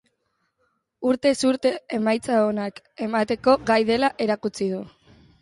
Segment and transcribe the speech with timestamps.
[1.09, 4.83] Urtez urte emaitza onak emateko gai dela erakutsi du.